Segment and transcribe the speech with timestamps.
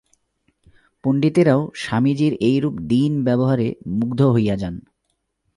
[1.03, 3.67] পণ্ডিতেরাও স্বামীজীর এইরূপ দীন ব্যবহারে
[3.91, 4.75] মুগ্ধ হইয়া যান।